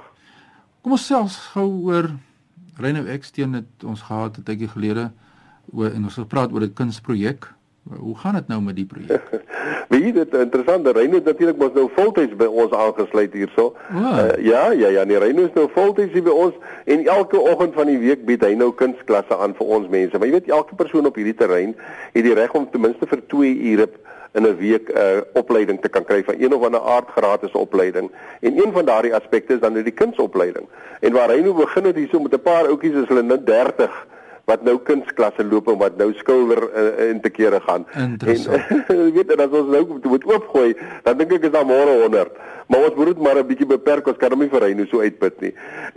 Kom 0.80 0.96
ons 0.96 1.06
selfs 1.06 1.38
gou 1.54 1.68
oor 1.90 2.10
Reynou 2.80 3.04
X 3.18 3.34
teen 3.36 3.58
het 3.58 3.84
ons 3.84 4.02
gehad 4.08 4.38
'n 4.38 4.42
tydjie 4.42 4.68
gelede 4.68 5.10
oor 5.72 5.90
en 5.90 6.04
ons 6.04 6.16
het 6.16 6.24
gepraat 6.24 6.52
oor 6.52 6.62
'n 6.62 6.72
kunsprojek 6.72 7.52
Hoe 7.98 8.16
gaan 8.18 8.34
dit 8.34 8.46
nou 8.46 8.60
met 8.62 8.76
die 8.76 8.86
projek? 8.86 9.22
Wie 9.92 10.12
dit 10.12 10.34
interessant, 10.34 10.86
Reino 10.86 11.14
het 11.14 11.24
natuurlik 11.24 11.56
mos 11.58 11.72
nou 11.74 11.88
voltyds 11.94 12.36
by 12.36 12.46
ons 12.46 12.72
aangesluit 12.72 13.32
hierso. 13.32 13.72
Oh. 13.90 13.96
Uh, 14.00 14.44
ja, 14.44 14.70
ja, 14.70 14.88
ja, 14.88 15.04
nee, 15.04 15.18
Reino 15.18 15.42
is 15.48 15.54
nou 15.54 15.66
voltyds 15.74 16.12
hier 16.12 16.22
by 16.22 16.30
ons 16.30 16.54
en 16.84 17.06
elke 17.06 17.40
oggend 17.40 17.74
van 17.74 17.90
die 17.90 17.98
week 17.98 18.22
bied 18.28 18.44
hy 18.46 18.52
nou 18.54 18.70
kunsklasse 18.74 19.36
aan 19.36 19.56
vir 19.58 19.74
ons 19.78 19.88
mense. 19.90 20.18
Maar 20.18 20.30
jy 20.30 20.36
weet 20.38 20.52
elke 20.54 20.78
persoon 20.78 21.10
op 21.10 21.18
hierdie 21.18 21.34
terrein 21.34 21.74
het 22.12 22.24
die 22.24 22.36
reg 22.38 22.54
om 22.54 22.68
ten 22.70 22.86
minste 22.86 23.10
vir 23.10 23.24
2 23.34 23.56
ure 23.72 23.88
in 24.38 24.46
'n 24.46 24.56
week 24.56 24.88
'n 24.88 24.98
uh, 24.98 25.20
opleiding 25.32 25.80
te 25.80 25.88
kan 25.88 26.04
kry 26.04 26.22
van 26.24 26.34
een 26.38 26.54
of 26.54 26.62
ander 26.62 26.80
aard 26.80 27.08
gratis 27.08 27.52
opleiding. 27.52 28.10
En 28.40 28.58
een 28.58 28.72
van 28.72 28.84
daardie 28.84 29.14
aspekte 29.14 29.54
is 29.54 29.60
dan 29.60 29.72
nou 29.72 29.84
die 29.84 29.92
kunsopleiding. 29.92 30.68
En 31.00 31.12
waar 31.12 31.30
hy 31.30 31.40
nou 31.40 31.54
begin 31.54 31.84
het 31.84 31.96
hierso 31.96 32.20
met 32.20 32.34
'n 32.34 32.42
paar 32.42 32.66
ouppies 32.66 32.94
is 32.94 33.08
hulle 33.08 33.22
nou 33.22 33.42
30 33.44 34.06
wat 34.50 34.66
nou 34.66 34.76
kunsklasse 34.86 35.46
loop 35.46 35.70
en 35.70 35.78
wat 35.80 35.98
nou 36.00 36.10
skilder 36.18 36.66
uh, 36.68 37.08
in 37.08 37.22
te 37.24 37.30
kere 37.30 37.62
gaan. 37.66 37.86
En 37.94 38.16
jy 39.06 39.10
weet 39.16 39.32
dat 39.32 39.46
as 39.46 39.58
ons 39.62 39.72
nou 39.72 39.82
moet 40.02 40.26
oopgooi, 40.28 40.74
dan 41.06 41.20
dink 41.20 41.38
ek 41.38 41.50
is 41.50 41.54
daar 41.54 41.68
môre 41.68 42.00
100. 42.02 42.38
Maar 42.70 42.86
ons 42.86 42.94
moet 42.94 43.18
maar 43.18 43.38
'n 43.38 43.46
bietjie 43.46 43.66
beperk, 43.66 44.06
ons 44.06 44.18
kan 44.18 44.30
hom 44.30 44.44
nie 44.44 44.50
vir 44.50 44.62
hy 44.62 44.72
nou 44.78 44.86
so 44.86 45.02
uitput 45.02 45.40
nie. 45.42 45.50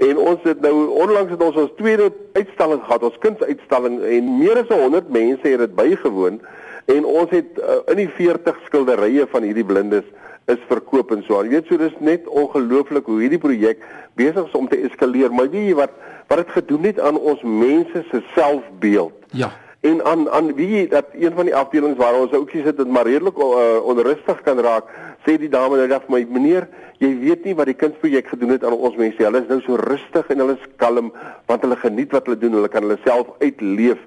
En 0.10 0.18
ons 0.18 0.42
het 0.44 0.62
nou 0.62 0.74
onlangs 0.90 1.30
het 1.32 1.42
ons 1.42 1.56
ons 1.56 1.76
tweede 1.78 2.10
uitstalling 2.34 2.82
gehad, 2.82 3.04
ons 3.04 3.22
kunsuitstalling 3.22 4.02
en 4.02 4.38
meer 4.40 4.58
as 4.64 4.74
100 4.74 5.10
mense 5.10 5.48
het 5.48 5.60
dit 5.60 5.76
bygewoon 5.76 6.42
en 6.86 7.06
ons 7.06 7.30
het 7.30 7.60
uh, 7.62 7.80
in 7.94 8.02
die 8.02 8.10
40 8.10 8.58
skilderye 8.66 9.28
van 9.32 9.46
hierdie 9.46 9.66
blindes 9.66 10.08
is 10.52 10.62
verkoop 10.68 11.12
en 11.16 11.24
so 11.24 11.40
aan. 11.40 11.50
Jy 11.50 11.58
weet 11.58 11.70
so 11.72 11.80
dis 11.80 11.96
net 12.04 12.28
ongelooflik 12.28 13.08
hoe 13.08 13.20
hierdie 13.22 13.42
projek 13.42 13.84
besig 14.20 14.46
is 14.46 14.58
om 14.58 14.68
te 14.68 14.80
eskaleer, 14.88 15.32
maar 15.34 15.48
weet 15.52 15.70
jy 15.70 15.78
wat 15.80 15.96
wat 16.32 16.40
dit 16.40 16.54
gedoen 16.56 16.88
het 16.88 17.00
aan 17.04 17.18
ons 17.20 17.42
mense 17.44 18.04
se 18.10 18.22
selfbeeld. 18.34 19.14
Ja. 19.32 19.52
En 19.84 20.06
aan 20.06 20.30
aan 20.30 20.54
wie 20.56 20.88
dat 20.88 21.06
een 21.12 21.34
van 21.36 21.46
die 21.46 21.56
afdelings 21.56 21.98
waar 21.98 22.16
ons 22.16 22.32
ouetjies 22.32 22.64
sit 22.64 22.78
en 22.80 22.92
maar 22.92 23.04
redelik 23.04 23.38
uh, 23.38 23.84
onrustig 23.84 24.42
kan 24.42 24.60
raak, 24.64 24.88
sê 25.26 25.36
die 25.36 25.50
dame 25.52 25.76
nou 25.76 25.88
vir 25.90 26.14
my, 26.14 26.22
meneer, 26.38 26.68
jy 27.04 27.10
weet 27.20 27.44
nie 27.44 27.56
wat 27.60 27.68
die 27.68 27.76
kunsprojek 27.76 28.30
gedoen 28.32 28.54
het 28.56 28.64
aan 28.64 28.78
ons 28.78 28.96
mense. 28.96 29.20
Hulle 29.20 29.42
is 29.44 29.52
nou 29.52 29.60
so 29.66 29.76
rustig 29.82 30.32
en 30.32 30.40
hulle 30.40 30.56
is 30.56 30.64
kalm 30.80 31.12
want 31.52 31.68
hulle 31.68 31.76
geniet 31.82 32.16
wat 32.16 32.32
hulle 32.32 32.40
doen. 32.40 32.56
Hulle 32.62 32.72
kan 32.72 32.88
hulle 32.88 32.98
self 33.04 33.36
uitleef 33.44 34.00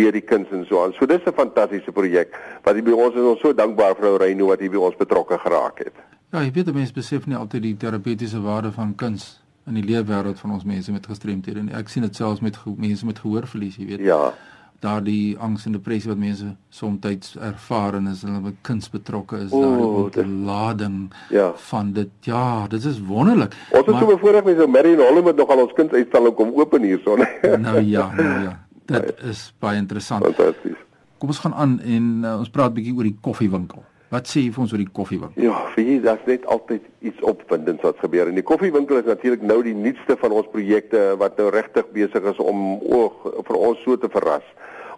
deur 0.00 0.18
die 0.18 0.24
kuns 0.32 0.50
en 0.50 0.66
so 0.66 0.82
aan. 0.82 0.98
So 0.98 1.06
dis 1.06 1.22
'n 1.22 1.38
fantastiese 1.38 1.94
projek 1.94 2.34
wat 2.66 2.74
hier 2.74 2.84
by 2.90 2.98
ons 2.98 3.14
is. 3.14 3.30
Ons 3.36 3.40
so 3.40 3.54
dankbaar 3.54 3.94
vrou 4.02 4.16
Reyno 4.18 4.50
wat 4.50 4.58
hier 4.58 4.70
by 4.70 4.82
ons 4.82 4.98
betrokke 4.98 5.38
geraak 5.38 5.78
het. 5.78 5.94
Ja, 6.32 6.42
jy 6.42 6.50
weet 6.50 6.74
mense 6.74 6.92
besef 6.92 7.26
nie 7.26 7.36
altyd 7.36 7.62
die 7.62 7.76
terapeutiese 7.76 8.42
waarde 8.42 8.72
van 8.72 8.94
kuns 8.96 9.38
in 9.66 9.74
die 9.74 9.86
leefwêreld 9.86 10.38
van 10.38 10.50
ons 10.50 10.64
mense 10.64 10.92
met 10.92 11.06
gestremthede 11.06 11.62
nie. 11.62 11.74
Ek 11.74 11.88
sien 11.88 12.02
dit 12.02 12.16
selfs 12.16 12.40
met 12.40 12.58
mense 12.76 13.06
met 13.06 13.18
gehoorverlies, 13.18 13.76
jy 13.76 13.86
weet. 13.86 14.00
Ja 14.00 14.34
daardie 14.80 15.36
angs 15.38 15.66
en 15.68 15.74
depressie 15.76 16.08
wat 16.10 16.18
mense 16.20 16.46
soms 16.68 17.34
ervaar 17.36 17.98
en 17.98 18.08
as 18.10 18.22
hulle 18.24 18.40
met 18.40 18.56
kuns 18.66 18.88
betrokke 18.90 19.42
is, 19.44 19.50
daardie 19.50 19.88
ontlading 20.04 21.12
ja. 21.28 21.50
van 21.70 21.92
dit. 21.92 22.08
Ja, 22.28 22.66
dit 22.68 22.84
is 22.84 23.00
wonderlik. 23.00 23.56
Ons 23.70 23.86
het 23.86 23.96
so 23.98 24.06
bevoorreg 24.06 24.44
met 24.44 24.56
so 24.56 24.66
Marion 24.66 25.04
Hollywood 25.04 25.36
nog 25.36 25.52
al 25.52 25.66
ons 25.66 25.76
kunsuitstalling 25.76 26.34
kom 26.34 26.54
open 26.56 26.82
hierson. 26.88 27.24
nou 27.66 27.80
ja, 27.80 28.08
nou 28.14 28.42
ja. 28.48 28.56
Dit 28.90 29.20
is 29.30 29.44
baie 29.62 29.78
interessant. 29.78 30.24
Fantasties. 30.24 30.80
Kom 31.20 31.28
ons 31.28 31.38
gaan 31.44 31.54
aan 31.54 31.76
en 31.84 32.04
uh, 32.24 32.38
ons 32.40 32.50
praat 32.50 32.72
bietjie 32.74 32.96
oor 32.96 33.06
die 33.06 33.18
koffiewinkel. 33.20 33.84
Wat 34.10 34.26
sê 34.26 34.40
jy 34.42 34.50
vir 34.50 34.62
ons 34.64 34.72
oor 34.74 34.80
die 34.82 34.90
koffiewinkel? 34.90 35.42
Ja, 35.44 35.58
vir 35.70 35.84
jy 35.86 35.98
daar's 36.02 36.24
net 36.26 36.46
altyd 36.50 36.86
iets 37.06 37.20
opwindends 37.30 37.84
wat 37.86 38.00
gebeur. 38.02 38.26
En 38.26 38.34
die 38.34 38.46
koffiewinkel 38.46 38.98
is 38.98 39.06
natuurlik 39.06 39.44
nou 39.46 39.60
die 39.62 39.74
nuutste 39.76 40.16
van 40.18 40.32
ons 40.34 40.48
projekte 40.50 41.02
wat 41.20 41.38
nou 41.38 41.46
regtig 41.54 41.86
besig 41.94 42.26
is 42.26 42.40
om 42.42 42.80
oog 42.90 43.28
vir 43.46 43.58
ons 43.58 43.84
so 43.84 43.94
te 44.02 44.10
verras. 44.10 44.48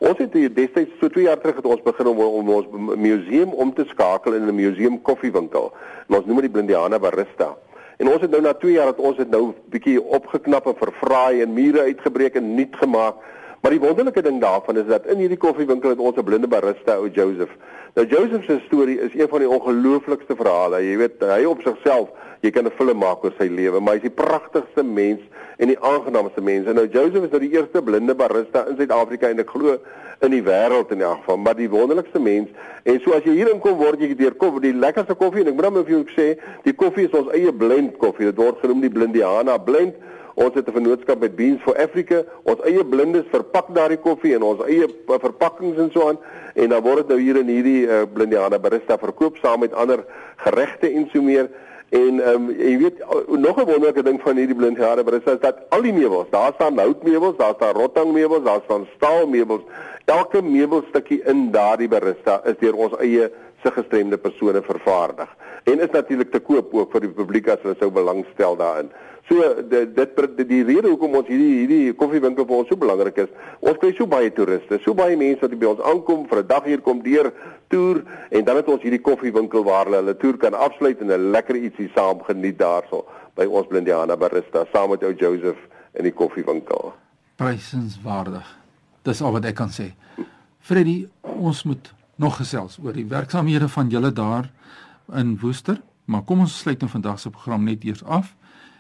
Ons 0.01 0.23
het 0.23 0.33
hier 0.33 0.49
destyds 0.57 0.97
so 0.97 1.13
2 1.13 1.27
jaar 1.27 1.43
terug 1.43 1.61
het 1.61 1.69
ons 1.69 1.85
begin 1.85 2.09
om, 2.09 2.23
om 2.25 2.55
ons 2.57 2.97
museum 2.97 3.53
om 3.53 3.75
te 3.77 3.85
skakel 3.93 4.39
in 4.39 4.49
'n 4.49 4.57
museum 4.57 4.97
koffiewinkel. 5.03 5.69
En 6.09 6.17
ons 6.17 6.27
noem 6.27 6.41
dit 6.41 6.53
Blindiana 6.53 6.99
Barista. 6.99 7.53
En 7.99 8.09
ons 8.09 8.21
het 8.21 8.31
nou 8.31 8.41
na 8.41 8.55
2 8.55 8.73
jaar 8.73 8.97
dat 8.97 8.99
ons 8.99 9.19
het 9.19 9.31
nou 9.31 9.53
bietjie 9.69 10.01
opgeknap 10.03 10.67
en 10.67 10.75
vervraai 10.75 11.43
en 11.43 11.53
mure 11.53 11.81
uitgebreek 11.81 12.35
en 12.35 12.55
nuut 12.55 12.77
gemaak. 12.77 13.15
Maar 13.63 13.71
die 13.71 13.81
wonderlike 13.81 14.23
ding 14.23 14.41
daarvan 14.41 14.77
is 14.77 14.87
dat 14.91 15.05
in 15.07 15.21
hierdie 15.23 15.39
koffiewinkel 15.39 15.93
het 15.95 16.01
ons 16.03 16.17
'n 16.19 16.25
blinde 16.25 16.49
barista, 16.49 16.97
ou 16.97 17.09
Joseph. 17.09 17.53
Nou 17.95 18.07
Joseph 18.07 18.45
se 18.45 18.61
storie 18.67 19.01
is 19.01 19.15
een 19.15 19.29
van 19.29 19.39
die 19.39 19.49
ongelooflikste 19.49 20.37
verhale. 20.37 20.83
Jy 20.83 20.97
weet, 20.97 21.23
hy 21.23 21.45
op 21.45 21.61
sigself, 21.63 22.09
jy 22.41 22.51
kan 22.51 22.67
'n 22.67 22.73
film 22.77 22.99
maak 22.99 23.25
oor 23.25 23.35
sy 23.39 23.47
lewe, 23.47 23.81
maar 23.81 23.95
hy's 23.95 24.03
die 24.03 24.23
pragtigste 24.25 24.83
mens 24.83 25.21
en 25.57 25.67
die 25.67 25.79
aangenaamste 25.79 26.41
mense. 26.41 26.73
Nou 26.73 26.87
Joseph 26.87 27.25
is 27.25 27.31
nou 27.31 27.41
die 27.41 27.53
eerste 27.53 27.83
blinde 27.83 28.15
barista 28.15 28.67
in 28.67 28.77
Suid-Afrika 28.77 29.29
en 29.29 29.39
ek 29.39 29.51
glo 29.51 29.79
in 30.21 30.31
die 30.31 30.43
wêreld 30.43 30.91
in 30.91 31.01
elk 31.01 31.19
geval, 31.19 31.37
maar 31.37 31.55
die 31.55 31.71
wonderlikste 31.71 32.21
mens. 32.21 32.49
En 32.83 33.01
so 33.01 33.13
as 33.13 33.23
jy 33.23 33.31
hier 33.31 33.51
inkom 33.51 33.77
word 33.77 34.01
jy 34.01 34.15
deur 34.15 34.35
koffie, 34.35 34.61
die 34.61 34.75
lekkerste 34.75 35.15
koffie 35.15 35.41
en 35.41 35.49
ek 35.49 35.55
moet 35.55 35.63
dan 35.63 35.85
vir 35.85 35.95
jou 35.95 36.05
sê, 36.17 36.39
die 36.65 36.75
koffie 36.75 37.05
is 37.05 37.15
ons 37.15 37.31
eie 37.31 37.53
blend 37.53 37.97
koffie. 37.99 38.25
Dit 38.25 38.37
word 38.37 38.59
genoem 38.59 38.81
die 38.81 38.91
Blindiana 38.91 39.59
blend. 39.59 39.95
Ons 40.35 40.55
het 40.55 40.69
'n 40.69 40.73
vennootskap 40.73 41.21
met 41.21 41.37
Beans 41.37 41.63
for 41.63 41.77
Africa. 41.77 42.25
Ons 42.43 42.61
eie 42.61 42.85
blindes 42.85 43.27
verpak 43.31 43.75
daardie 43.75 43.99
koffie 43.99 44.35
in 44.35 44.43
ons 44.43 44.65
eie 44.65 44.89
verpakkings 45.07 45.79
en 45.79 45.91
so 45.93 46.09
aan 46.09 46.19
en 46.55 46.69
dan 46.69 46.83
word 46.83 46.97
dit 46.97 47.09
nou 47.09 47.21
hier 47.21 47.37
in 47.37 47.49
hierdie 47.49 47.87
uh, 47.87 48.03
Blindiana 48.13 48.59
barista 48.59 48.99
verkoop 48.99 49.37
saam 49.37 49.61
met 49.61 49.73
ander 49.73 50.05
geregte 50.37 50.91
en 50.91 51.09
so 51.13 51.23
meer. 51.23 51.49
En 51.93 52.21
ehm 52.21 52.35
um, 52.35 52.45
jy 52.57 52.79
weet 52.79 52.99
nog 53.29 53.57
'n 53.61 53.67
wonderlike 53.69 54.03
ding 54.03 54.21
van 54.21 54.37
hierdie 54.37 54.57
blindhare, 54.57 55.03
maar 55.03 55.13
dit 55.13 55.29
is 55.29 55.41
dat 55.41 55.57
al 55.69 55.83
die 55.83 55.93
meubels, 55.93 56.31
daar 56.31 56.53
staan 56.55 56.79
houtmeubels, 56.79 57.37
daar 57.37 57.55
staan 57.55 57.75
rottang 57.75 58.13
meubels, 58.13 58.45
daar 58.45 58.61
staan 58.65 58.87
staal 58.97 59.27
meubels. 59.27 59.61
Elke 60.05 60.43
meubelstukkie 60.43 61.23
in 61.25 61.51
daardie 61.51 61.89
barista 61.89 62.41
is 62.45 62.57
deur 62.59 62.75
ons 62.75 62.97
eie 62.97 63.31
se 63.63 63.71
gestremde 63.71 64.19
persone 64.19 64.63
vervaardig. 64.63 65.31
En 65.65 65.81
is 65.81 65.91
natuurlik 65.91 66.31
te 66.33 66.41
koop 66.41 66.75
ook 66.75 66.93
vir 66.93 67.07
die 67.07 67.15
publiek 67.17 67.49
as 67.49 67.63
hulle 67.63 67.77
sou 67.79 67.91
belangstel 67.91 68.57
daarin. 68.57 68.91
So 69.31 69.39
dit 69.71 69.95
dit 69.95 70.17
die, 70.37 70.47
die 70.51 70.63
rede 70.67 70.91
hoekom 70.91 71.15
ons 71.21 71.29
hierdie 71.31 71.61
hierdie 71.61 71.95
koffiewinkel 71.95 72.47
vir 72.49 72.57
ons 72.57 72.71
so 72.73 72.77
belangrik 72.77 73.21
is. 73.23 73.31
Ons 73.61 73.79
kry 73.79 73.93
so 73.95 74.09
baie 74.11 74.33
toeriste, 74.35 74.81
so 74.83 74.97
baie 74.99 75.17
mense 75.17 75.45
wat 75.45 75.55
by 75.61 75.69
ons 75.71 75.85
aankom 75.93 76.27
vir 76.31 76.43
'n 76.43 76.47
dag 76.47 76.65
hier 76.67 76.83
kom 76.83 77.03
deur 77.03 77.31
toer 77.69 78.03
en 78.31 78.45
dan 78.45 78.57
het 78.57 78.69
ons 78.69 78.83
hierdie 78.83 79.01
koffiewinkel 79.01 79.65
waar 79.65 79.87
hulle 79.87 80.03
hulle 80.03 80.17
toer 80.17 80.37
kan 80.37 80.55
afsluit 80.55 81.01
en 81.01 81.13
'n 81.13 81.31
lekker 81.31 81.57
ietsie 81.57 81.91
saam 81.95 82.21
geniet 82.27 82.59
daarso 82.59 83.07
by 83.37 83.47
ons 83.47 83.67
Blindiana 83.67 84.17
Barista 84.17 84.67
saam 84.73 84.91
met 84.91 85.03
ou 85.03 85.15
Joseph 85.15 85.59
in 85.95 86.05
die 86.05 86.13
koffiewinkel. 86.13 86.93
Prysenswaardig. 87.37 88.47
Dis 89.03 89.23
al 89.23 89.33
wat 89.33 89.45
ek 89.45 89.55
kan 89.55 89.71
sê. 89.71 89.93
Freddy, 90.61 91.09
ons 91.23 91.65
moet 91.65 91.93
nog 92.17 92.37
gesels 92.37 92.79
oor 92.83 92.93
die 92.93 93.07
werksamehede 93.07 93.69
van 93.69 93.89
julle 93.89 94.13
daar 94.13 94.51
in 95.13 95.39
Woester, 95.41 95.81
maar 96.05 96.23
kom 96.23 96.41
ons 96.41 96.59
sluit 96.59 96.81
nou 96.81 96.91
vandag 96.91 97.21
se 97.21 97.31
program 97.31 97.65
net 97.65 97.85
eers 97.85 98.05
af. 98.05 98.35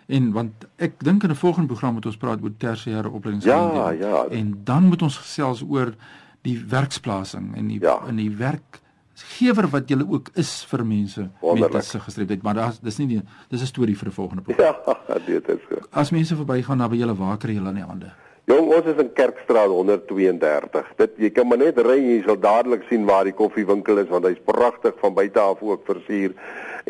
En 0.06 0.32
want 0.32 0.66
ek 0.76 0.98
dink 1.04 1.22
in 1.22 1.30
'n 1.30 1.34
volgende 1.34 1.66
program 1.66 1.92
moet 1.92 2.06
ons 2.06 2.16
praat 2.16 2.42
oor 2.42 2.52
tersiêre 2.56 3.08
opleidingsgeleenthede. 3.10 3.98
Ja, 3.98 4.08
ja. 4.08 4.26
En 4.28 4.60
dan 4.64 4.82
moet 4.82 5.02
ons 5.02 5.16
gesels 5.16 5.62
oor 5.62 5.94
die 6.42 6.64
werksplasing 6.68 7.56
en 7.56 7.66
die 7.66 7.80
ja. 7.80 8.02
in 8.08 8.16
die 8.16 8.30
werk 8.36 8.80
gewer 9.14 9.68
wat 9.68 9.90
jy 9.90 10.00
ook 10.00 10.30
is 10.34 10.64
vir 10.70 10.84
mense 10.86 11.28
Wonderlik. 11.40 11.72
met 11.72 12.02
gestremdheid, 12.02 12.42
maar 12.42 12.54
daar's 12.54 12.80
dis 12.80 12.98
nie 12.98 13.06
die, 13.06 13.22
dis 13.48 13.60
'n 13.62 13.66
storie 13.66 13.96
vir 13.96 14.08
'n 14.08 14.12
volgende 14.12 14.42
program. 14.42 14.74
Ja, 14.86 15.18
dit 15.26 15.48
is 15.48 15.58
so. 15.68 15.76
As 15.90 16.10
mense 16.10 16.36
verbygaan 16.36 16.78
na 16.78 16.88
by 16.88 16.96
julle 16.96 17.14
waar 17.14 17.36
kry 17.36 17.54
julle 17.54 17.68
in 17.68 17.74
die 17.74 17.84
hande? 17.84 18.12
Jong, 18.50 18.72
ons 18.74 18.86
is 18.90 18.98
in 18.98 19.10
Kerkstraat 19.14 19.70
132. 19.70 20.86
Dit 20.98 21.12
jy 21.22 21.28
kan 21.30 21.46
maar 21.46 21.60
net 21.60 21.76
ry 21.86 21.94
jy 22.00 22.16
sal 22.24 22.40
dadelik 22.42 22.82
sien 22.88 23.04
waar 23.06 23.28
die 23.28 23.34
koffiewinkel 23.38 24.00
is 24.02 24.08
want 24.10 24.26
hy's 24.26 24.40
pragtig 24.42 24.96
van 24.98 25.14
buite 25.14 25.38
af 25.38 25.60
ook 25.62 25.84
versier. 25.86 26.34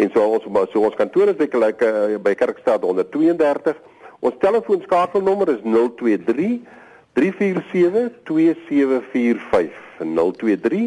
En 0.00 0.08
so 0.14 0.24
ons 0.32 0.46
maar 0.48 0.70
so 0.72 0.80
ons 0.88 0.96
kantoor 0.96 1.28
is 1.34 1.42
lekker 1.52 1.98
uh, 2.14 2.20
by 2.24 2.32
Kerkstraat 2.40 2.86
132. 2.88 3.76
Ons 4.24 4.38
telefoonskakelnommer 4.40 5.52
is 5.52 5.60
023 5.66 6.62
347 7.20 8.08
2745. 8.30 9.76
023 10.00 10.86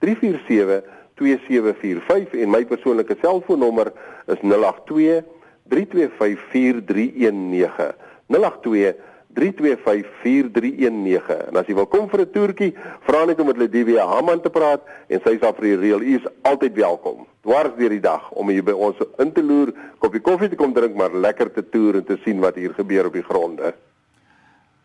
347 0.00 0.80
2745 1.20 2.40
en 2.40 2.54
my 2.54 2.62
persoonlike 2.64 3.18
selfoonnommer 3.20 3.92
is 4.32 4.40
082 4.40 5.20
325 5.68 6.48
4319. 6.56 7.92
082 8.32 8.96
3254319 9.36 11.50
en 11.50 11.58
as 11.60 11.68
jy 11.68 11.74
wil 11.76 11.90
kom 11.92 12.08
vir 12.08 12.20
'n 12.24 12.32
toertjie, 12.32 12.72
vra 13.06 13.24
net 13.24 13.40
om 13.40 13.46
met 13.46 13.56
Lydia 13.56 14.06
Haman 14.06 14.40
te 14.40 14.50
praat 14.50 14.82
en 15.08 15.20
sy 15.24 15.38
sal 15.38 15.54
vir 15.54 15.66
jou 15.66 15.80
reël. 15.80 16.02
U 16.02 16.14
is 16.16 16.26
altyd 16.42 16.74
welkom. 16.74 17.26
Dwars 17.42 17.76
deur 17.76 17.90
die 17.90 18.00
dag 18.00 18.30
om 18.30 18.48
hier 18.48 18.64
by 18.64 18.72
ons 18.72 18.96
in 19.18 19.32
te 19.32 19.42
loer, 19.42 19.72
koppie 19.98 20.20
koffie 20.20 20.48
te 20.48 20.56
kom 20.56 20.72
drink, 20.72 20.96
maar 20.96 21.14
lekker 21.14 21.52
te 21.52 21.68
toer 21.68 21.94
en 21.96 22.04
te 22.04 22.18
sien 22.24 22.40
wat 22.40 22.54
hier 22.54 22.74
gebeur 22.74 23.06
op 23.06 23.12
die 23.12 23.22
gronde. 23.22 23.74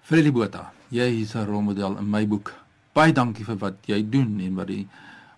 Freddie 0.02 0.32
Botha, 0.32 0.72
jy 0.90 1.22
is 1.22 1.36
'n 1.36 1.46
rolmodel 1.46 1.98
in 1.98 2.10
my 2.10 2.28
boek. 2.28 2.54
Baie 2.94 3.14
dankie 3.14 3.46
vir 3.46 3.58
wat 3.58 3.74
jy 3.86 4.10
doen 4.10 4.40
en 4.40 4.56
wat 4.56 4.68
die 4.68 4.88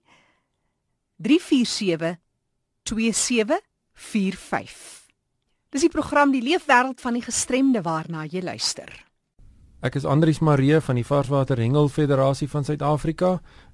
347 1.22 2.18
2745. 2.82 5.06
Dis 5.70 5.86
die 5.86 5.94
program 5.94 6.34
Die 6.34 6.42
Leefwêreld 6.42 6.98
van 7.02 7.14
die 7.14 7.22
Gestremde 7.22 7.82
waarna 7.86 8.26
jy 8.26 8.42
luister. 8.42 8.90
Ek 9.84 9.98
is 10.00 10.06
Andrius 10.08 10.40
Maree 10.40 10.78
van 10.80 10.96
die 10.96 11.04
Varswater 11.04 11.60
Hengel 11.60 11.90
Federasie 11.92 12.46
van 12.48 12.64
Suid-Afrika. 12.64 13.34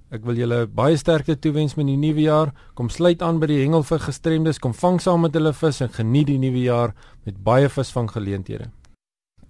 Ek 0.09 0.23
wil 0.25 0.39
julle 0.41 0.63
baie 0.65 0.97
sterkte 0.97 1.35
toewens 1.37 1.75
met 1.77 1.85
die 1.85 1.99
nuwe 2.01 2.23
jaar. 2.23 2.49
Kom 2.73 2.89
sluit 2.89 3.21
aan 3.21 3.37
by 3.37 3.45
die 3.51 3.59
Hengel 3.59 3.85
vir 3.85 4.01
Gestremdes, 4.01 4.57
kom 4.57 4.73
vang 4.73 4.97
saam 5.05 5.21
met 5.21 5.37
hulle 5.37 5.53
vis 5.53 5.83
en 5.85 5.93
geniet 5.93 6.31
die 6.31 6.39
nuwe 6.41 6.63
jaar 6.63 6.95
met 7.29 7.37
baie 7.45 7.69
visvanggeleenthede. 7.69 8.71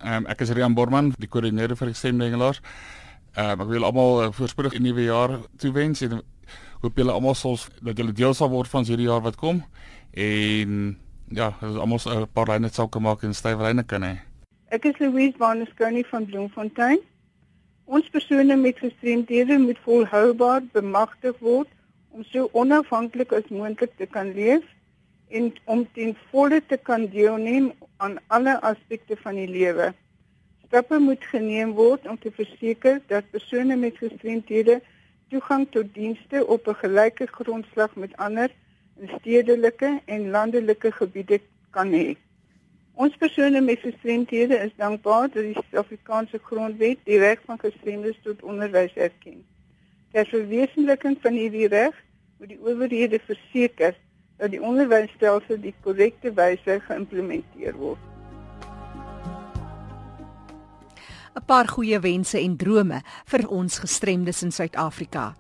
Ehm 0.04 0.26
um, 0.26 0.30
ek 0.36 0.44
is 0.44 0.52
Rian 0.52 0.76
Borman, 0.76 1.14
die 1.16 1.32
koördineerder 1.32 1.80
vir 1.80 1.94
gestremde 1.94 2.28
hengelaars. 2.28 2.60
Ehm 3.38 3.56
um, 3.56 3.64
ek 3.64 3.72
wil 3.72 3.88
almal 3.88 4.16
'n 4.20 4.28
uh, 4.28 4.36
voorspoedige 4.36 4.84
nuwe 4.84 5.08
jaar 5.08 5.40
toewens 5.64 6.04
en 6.04 6.20
hoop 6.84 6.98
julle 7.00 7.16
almal 7.16 7.40
sal 7.40 7.56
dat 7.80 7.96
julle 7.96 8.12
deel 8.12 8.36
sal 8.36 8.52
word 8.52 8.68
van 8.68 8.84
hierdie 8.84 9.08
jaar 9.08 9.24
wat 9.24 9.40
kom 9.40 9.64
en 10.12 10.98
ja, 11.32 11.54
ons 11.62 11.80
almal 11.80 12.00
'n 12.04 12.28
paar 12.34 12.52
lyne 12.52 12.68
sou 12.68 12.90
kan 12.90 13.02
maak 13.02 13.24
en 13.24 13.34
stywe 13.34 13.64
lyne 13.64 13.88
kan 13.88 14.04
hê. 14.04 14.18
Ek 14.70 14.84
is 14.86 15.00
Louise 15.02 15.34
Barneskoni 15.38 16.04
van 16.06 16.26
Bloemfontein. 16.30 17.00
Ons 17.90 18.10
persone 18.14 18.54
met 18.56 18.78
gestremdhede 18.78 19.56
moet 19.58 19.80
volhoubaar 19.82 20.62
bemagtig 20.76 21.40
word 21.42 21.72
om 22.14 22.22
so 22.30 22.52
onafhanklik 22.54 23.34
as 23.34 23.50
moontlik 23.50 23.96
te 23.98 24.06
kan 24.06 24.30
leef 24.36 24.68
en 25.34 25.50
om 25.66 25.82
ten 25.98 26.14
volle 26.30 26.62
te 26.70 26.78
kan 26.92 27.08
deelneem 27.16 27.72
aan 27.98 28.20
alle 28.28 28.60
aspekte 28.72 29.18
van 29.24 29.42
die 29.42 29.50
lewe. 29.50 29.90
Stappe 30.68 31.02
moet 31.02 31.26
geneem 31.34 31.74
word 31.82 32.06
om 32.06 32.22
te 32.22 32.30
verseker 32.38 33.02
dat 33.10 33.34
persone 33.34 33.74
met 33.88 33.98
gestremdhede 33.98 34.84
toegang 35.34 35.66
tot 35.74 35.94
dienste 35.98 36.46
op 36.46 36.70
'n 36.70 36.82
gelyke 36.86 37.26
grondslag 37.26 37.96
met 37.96 38.18
ander 38.18 38.54
in 39.02 39.10
stedelike 39.18 40.02
en 40.06 40.30
landelike 40.30 40.92
gebiede 40.92 41.42
kan 41.74 41.90
hê. 41.90 42.18
Ons 43.00 43.16
persone 43.16 43.62
met 43.62 43.80
gestremdhede 43.80 44.58
is 44.60 44.72
dankbaar 44.76 45.30
dat 45.32 45.46
die 45.46 45.54
Suid-Afrikaanse 45.56 46.40
Grondwet 46.44 47.00
die 47.08 47.18
reg 47.18 47.40
van 47.48 47.60
gestremdes 47.60 48.18
tot 48.26 48.42
onderwys 48.44 48.92
erken. 49.00 49.38
Ter 50.12 50.26
verwesenliking 50.28 51.16
van 51.24 51.38
hierdie 51.40 51.70
reg 51.72 51.96
moet 52.42 52.50
die 52.52 52.60
owerhede 52.60 53.22
verseker 53.24 53.96
dat 54.42 54.52
die 54.52 54.60
onderwysstelsel 54.60 55.62
die 55.64 55.72
korrekte 55.86 56.34
wyse 56.36 56.76
geïmplementeer 56.90 57.78
word. 57.80 58.02
'n 61.40 61.46
Paar 61.48 61.72
goeie 61.72 62.00
wense 62.04 62.40
en 62.40 62.58
drome 62.58 63.00
vir 63.32 63.48
ons 63.48 63.80
gestremdes 63.80 64.44
in 64.44 64.52
Suid-Afrika. 64.52 65.36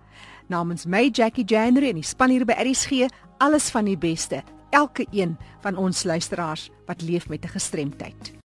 Namens 0.47 0.85
my 0.85 1.09
Jackie 1.11 1.43
January 1.43 1.89
en 1.89 1.99
die 1.99 2.07
span 2.07 2.29
hier 2.29 2.45
by 2.45 2.55
RSG, 2.55 3.11
alles 3.37 3.67
van 3.69 3.85
die 3.85 3.97
beste. 3.97 4.43
Elke 4.69 5.05
een 5.11 5.37
van 5.59 5.75
ons 5.75 6.03
luisteraars 6.03 6.69
wat 6.85 7.01
leef 7.01 7.29
met 7.29 7.43
'n 7.43 7.47
gestremdheid. 7.47 8.38